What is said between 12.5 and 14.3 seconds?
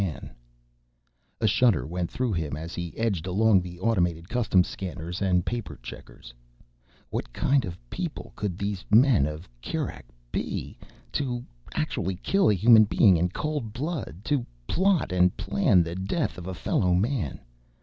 human being in cold blood;